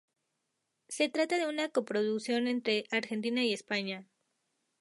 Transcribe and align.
Se 0.87 1.09
trata 1.09 1.37
de 1.37 1.45
una 1.45 1.69
coproducción 1.69 2.47
entre 2.47 2.85
Argentina 2.89 3.43
y 3.43 3.53
España. 3.53 4.07